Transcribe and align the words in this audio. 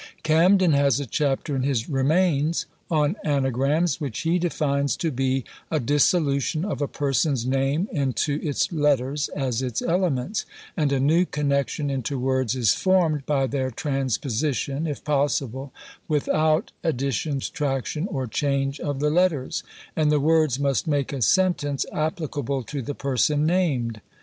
Camden 0.23 0.71
has 0.71 0.99
a 0.99 1.05
chapter 1.05 1.55
in 1.55 1.61
his 1.61 1.87
"Remains" 1.87 2.65
on 2.89 3.15
ANAGRAMS, 3.23 4.01
which 4.01 4.21
he 4.21 4.39
defines 4.39 4.97
to 4.97 5.11
be 5.11 5.43
a 5.69 5.79
dissolution 5.79 6.65
of 6.65 6.81
a 6.81 6.87
(person's) 6.87 7.45
name 7.45 7.87
into 7.91 8.39
its 8.41 8.71
letters, 8.71 9.27
as 9.35 9.61
its 9.61 9.79
elements; 9.79 10.43
and 10.75 10.91
a 10.91 10.99
new 10.99 11.23
connexion 11.27 11.91
into 11.91 12.17
words 12.17 12.55
is 12.55 12.73
formed 12.73 13.27
by 13.27 13.45
their 13.45 13.69
transposition, 13.69 14.87
if 14.87 15.03
possible, 15.03 15.71
without 16.07 16.71
addition, 16.83 17.39
subtraction, 17.39 18.07
or 18.07 18.25
change 18.25 18.79
of 18.79 19.01
the 19.01 19.11
letters: 19.11 19.61
and 19.95 20.11
the 20.11 20.19
words 20.19 20.59
must 20.59 20.87
make 20.87 21.13
a 21.13 21.21
sentence 21.21 21.85
applicable 21.93 22.63
to 22.63 22.81
the 22.81 22.95
person 22.95 23.45
named. 23.45 24.01